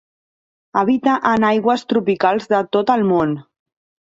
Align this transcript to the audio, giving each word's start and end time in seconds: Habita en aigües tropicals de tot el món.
Habita 0.81 1.13
en 1.33 1.45
aigües 1.49 1.83
tropicals 1.93 2.49
de 2.55 2.63
tot 2.79 2.95
el 2.97 3.07
món. 3.13 3.39